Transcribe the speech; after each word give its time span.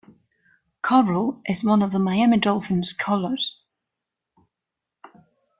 Coral 0.81 1.43
is 1.45 1.63
one 1.63 1.83
of 1.83 1.91
the 1.91 1.99
Miami 1.99 2.39
Dolphins' 2.39 2.91
colors. 2.91 3.59